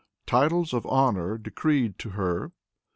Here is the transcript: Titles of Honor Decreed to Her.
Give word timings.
Titles 0.25 0.73
of 0.73 0.83
Honor 0.87 1.37
Decreed 1.37 1.99
to 1.99 2.09
Her. 2.17 2.53